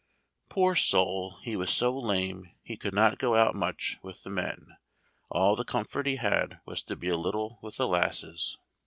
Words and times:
Poor 0.49 0.73
soul, 0.73 1.37
he 1.43 1.55
was 1.55 1.69
so 1.69 1.95
lame 1.95 2.49
he 2.63 2.75
could 2.75 2.91
not 2.95 3.19
go 3.19 3.35
out 3.35 3.53
much 3.53 3.99
with 4.01 4.23
the 4.23 4.31
men; 4.31 4.75
all 5.29 5.55
the 5.55 5.63
comfort 5.63 6.07
he 6.07 6.15
had 6.15 6.59
was 6.65 6.81
to 6.81 6.95
be 6.95 7.09
a 7.09 7.15
little 7.15 7.59
with 7.61 7.75
the 7.77 7.87
lasses. 7.87 8.57